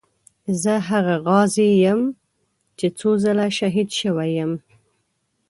زه 0.61 0.73
هغه 0.89 1.15
غازي 1.25 1.69
یم 1.85 1.99
چې 2.77 2.87
څو 2.97 3.09
ځله 3.23 3.47
شهید 3.57 3.89
شوی 3.99 4.29
یم. 4.39 4.51